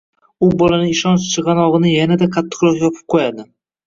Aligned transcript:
u 0.45 0.47
bolaning 0.59 0.93
ishonch 0.93 1.27
chig‘anog‘ini 1.33 1.91
yana-da 1.97 2.29
qattiqroq 2.37 2.81
yopib 2.85 3.05
qo‘yadi. 3.15 3.47